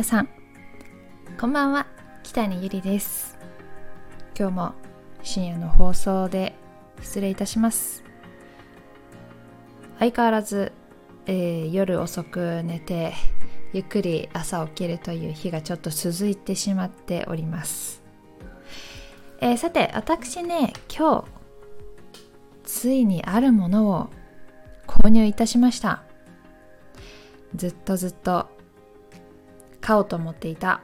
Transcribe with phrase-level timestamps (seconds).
[0.00, 0.30] 皆さん。
[1.38, 1.86] こんばんは。
[2.22, 3.38] 北谷ゆりです。
[4.34, 4.72] 今日も
[5.22, 6.54] 深夜の放送で
[7.02, 8.02] 失礼いたします。
[9.98, 10.72] 相変わらず、
[11.26, 13.12] えー、夜遅く寝て
[13.74, 18.02] ゆっくり朝起きるという日がちょっと続いてしまっております、
[19.42, 21.28] えー、さて私ね今日
[22.64, 24.08] ついにあるものを
[24.86, 26.04] 購入いたしました。
[27.54, 28.59] ずっとずっと
[29.90, 30.82] 買おうと思っていた。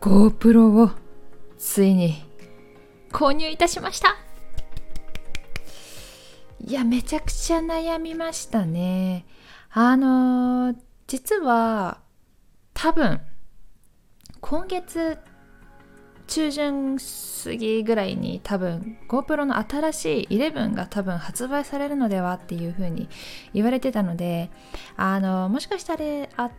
[0.00, 0.90] GoPro を
[1.56, 2.24] ついに
[3.12, 4.16] 購入いたしました。
[6.58, 9.26] いやめちゃくちゃ悩みましたね。
[9.70, 12.00] あのー、実は
[12.74, 13.20] 多分
[14.40, 15.16] 今月
[16.26, 23.08] 中旬過ぎぐらいに多分 GoPro の新しい11が多分発売されるのではっていう風に
[23.54, 24.50] 言われてたので
[24.96, 26.04] あのもしかしたら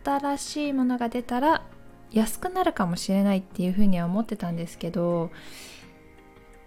[0.04, 1.62] 新しいものが出たら
[2.10, 5.30] 安くなるかもしれないっていう風には思ってたんですけど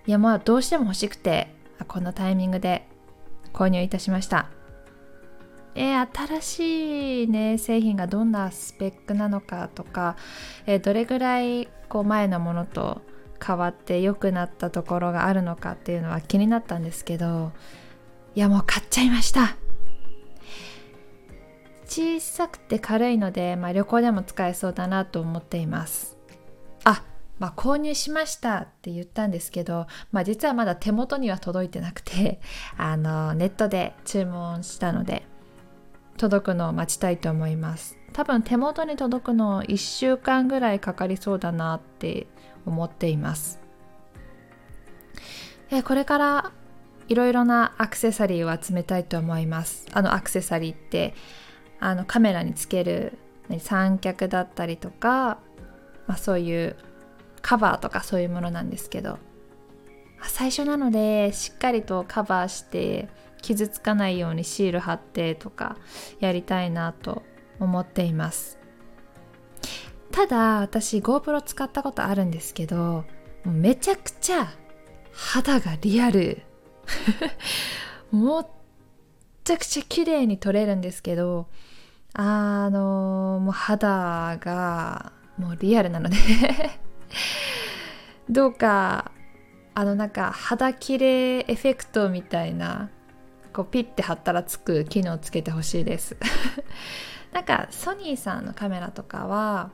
[0.05, 1.53] いやまあどうしても欲しくて
[1.87, 2.87] このタイミングで
[3.53, 4.60] 購入いたしました。
[5.75, 10.15] えー、新しいね製品がどんなスペックなのかとか、
[10.65, 13.01] えー、どれぐらいこう前のものと
[13.45, 17.51] 変わって良くなったところがあるのかっていうのは気になったんですけど
[18.35, 19.57] いやもう買っちゃいました。
[21.85, 26.17] 小さくて軽いので、まあ、旅行でも使えそうだなと思っています。
[26.85, 27.03] あ
[27.37, 32.39] まあ、購入しましたって言ったんですけど、まあ、実はまだ手元には届いてなくて
[32.77, 35.25] あのネットで注文したので
[36.21, 37.97] 届くのを待ちたいと思います。
[38.13, 42.27] 多分手元に届くの1週間ぐらいかかりそうだなって
[42.63, 43.59] 思っています。
[45.83, 46.51] これから
[47.07, 49.87] いろいろなアクセサリーを集めたいと思います。
[49.93, 51.15] あのアクセサリーって
[51.79, 53.17] あのカメラにつける
[53.57, 55.39] 三脚だったりとか、
[56.05, 56.75] まあ、そういう
[57.41, 59.17] カバーとかそういうものなんですけど。
[60.23, 63.09] 最初なのでしっかりとカバーして
[63.41, 65.77] 傷つかないようにシール貼ってとか
[66.19, 67.23] やりたいなと
[67.59, 68.59] 思っています。
[70.11, 73.05] ただ私 GoPro 使ったことあるんですけども
[73.45, 74.51] うめちゃくちゃ
[75.11, 76.41] 肌がリアル。
[78.11, 78.47] もっ
[79.43, 81.47] ちゃくちゃ綺麗に撮れるんですけど
[82.13, 86.17] あのもう肌がもうリアルなので。
[88.29, 89.11] どうか
[89.73, 92.89] あのなんか肌綺麗エフェクトみたいな
[93.53, 96.17] こうピッて貼ったらつく機能つけてほしいです。
[97.33, 99.71] なんかソニーさんのカメラとかは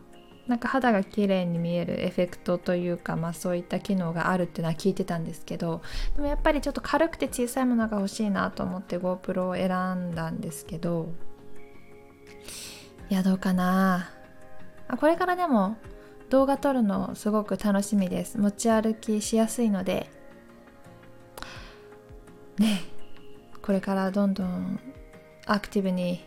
[0.47, 5.81] なんか肌が綺麗に見えるエフェクトというか、まあ、そういった機能があるっていうのは聞いてたんですけど
[6.15, 11.09] でもやっぱりちょっと軽くて小さいものが欲しいなと思って GoPro を選んだんですけど
[13.09, 14.09] いやどうかな。
[14.89, 15.77] あこれからでも
[16.29, 18.37] 動画撮るのすごく楽しみです。
[18.37, 20.09] 持ち歩きしやすいので。
[22.57, 22.81] ね。
[23.67, 24.79] これからどんどん
[25.45, 26.23] アクティブに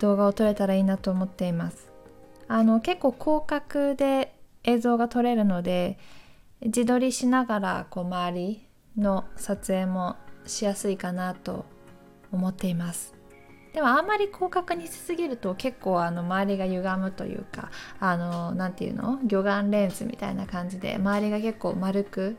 [0.00, 1.90] 動画を撮れたらいいなと思っています。
[2.46, 4.34] あの結構広角で
[4.64, 5.98] 映像が撮れるので
[6.60, 8.66] 自撮りしながらこう周り
[8.98, 11.64] の撮影もしやすいかなと
[12.30, 13.14] 思っています。
[13.72, 19.18] でもあんまり広角にしすぎると結構あの周りが歪むというかあの何て言うの？
[19.24, 22.36] 魚眼レンズみたいな感じで周りが結構丸く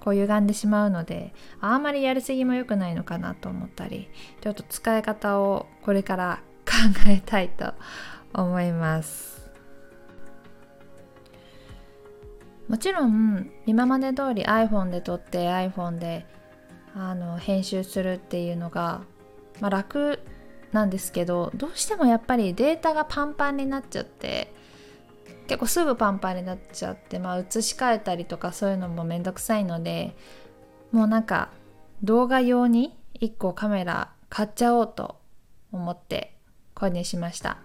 [0.00, 4.08] こう歪んでしまうのであんまりやりすぎも良くないのかなと思ったり
[4.40, 6.72] ちょっと使い方をこれから考
[7.08, 7.74] えたいと
[8.32, 9.40] 思います。
[12.68, 16.24] もちろん今まで通り iPhone で撮って iPhone で
[16.94, 19.02] あの編集するっていうのが、
[19.60, 20.20] まあ、楽
[20.70, 24.54] なんですけどどうしてもやっぱりデータがパンパンになっちゃって
[25.50, 30.14] 結構すぐパンパンになっちゃって、まあ、移し替えたりとかそういうのもめんどくさいので
[30.92, 31.50] もうなんか
[32.04, 35.16] 動画用に1個カメラ買っちゃおうと
[35.72, 36.36] 思って
[36.76, 37.58] 購入しました。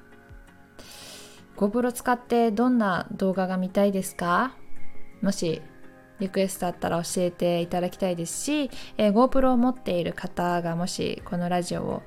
[1.58, 4.56] GoPro 使ってどんな動画が見たいですか？
[5.22, 5.62] もし
[6.20, 12.02] リクエストあったら教えていただきたいですし、えー、GoPro を持っている方がもしこのラジオを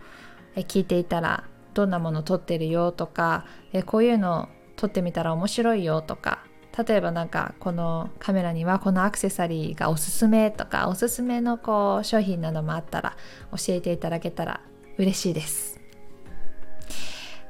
[0.56, 4.48] 聞いていたらどんなもの撮ってるよとか、えこういうの
[4.78, 6.44] 撮ってみたら面白いよとか
[6.86, 13.16] 例えばなんかこのカメラにはこのアクセサリーがおすすめとかおすすめのこう商品などもあったら
[13.50, 14.60] 教えていただけたら
[14.96, 15.80] 嬉しいです。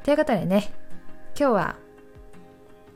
[0.03, 0.73] ということでね
[1.39, 1.77] 今日は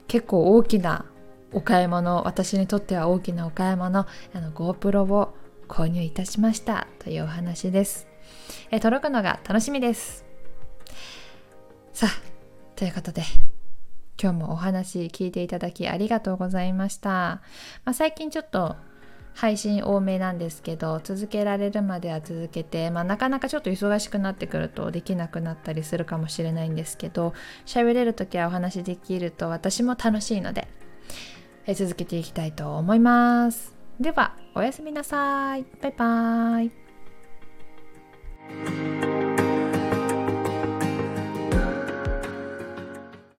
[0.09, 1.05] 結構大きな
[1.53, 5.35] お買い物私にとっては大きなお買い物あの GoPro を
[5.69, 8.07] 購入いたしましたというお話です。
[8.71, 10.25] え届くのが楽しみです。
[11.93, 12.11] さあ、
[12.77, 13.23] ということで、
[14.23, 17.41] 今日もお話聞いていただきありがとうございました。
[17.85, 18.77] まあ、最近ちょっと
[19.35, 27.33] 配信多めなんですけど続けられるまでは続けて、まあ、なかなかちょっと忙しくなってくるとできなくなったりするかもしれないんですけど
[27.65, 30.69] 喋れる時はお話できると私も楽しいので
[31.67, 33.75] え続けていきたいと思います。
[33.99, 35.65] ではおやすみなさい。
[35.81, 36.71] バイバー
[38.99, 39.02] イ。